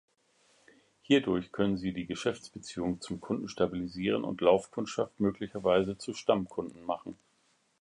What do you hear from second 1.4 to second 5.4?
können sie die Geschäftsbeziehung zum Kunden stabilisieren und Laufkundschaft